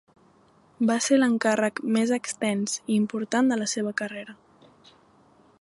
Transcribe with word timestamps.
Va 0.91 0.95
ser 1.07 1.19
l'encàrrec 1.19 1.83
més 1.97 2.15
extens 2.19 2.75
i 2.81 2.97
important 3.03 3.53
de 3.55 3.63
la 3.65 3.71
seva 3.77 3.97
carrera. 4.03 4.39